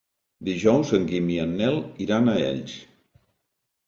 Dijous 0.45 0.93
en 0.97 1.03
Guim 1.11 1.27
i 1.33 1.37
en 1.43 1.53
Nel 1.59 1.77
iran 2.05 2.31
a 2.31 2.35
Elx. 2.47 2.73